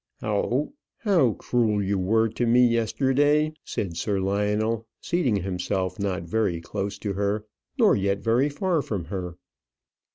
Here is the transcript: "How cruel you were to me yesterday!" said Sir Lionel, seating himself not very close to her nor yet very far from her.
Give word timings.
"How 0.21 0.65
cruel 1.37 1.83
you 1.83 1.99
were 1.99 2.27
to 2.29 2.47
me 2.47 2.65
yesterday!" 2.65 3.53
said 3.63 3.97
Sir 3.97 4.19
Lionel, 4.19 4.87
seating 4.99 5.35
himself 5.43 5.99
not 5.99 6.23
very 6.23 6.59
close 6.59 6.97
to 6.97 7.13
her 7.13 7.45
nor 7.77 7.95
yet 7.95 8.17
very 8.17 8.49
far 8.49 8.81
from 8.81 9.05
her. 9.13 9.37